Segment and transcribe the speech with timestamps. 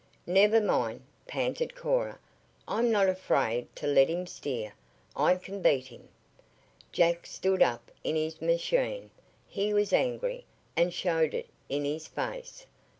[0.25, 2.17] "Never mind!" panted Cora.
[2.67, 4.73] "I'm not afraid to let him steer.
[5.15, 6.09] I can beat him!"
[6.91, 9.11] Jack stood up in his machine.
[9.47, 10.43] He was angry,
[10.75, 12.65] and showed it in his face.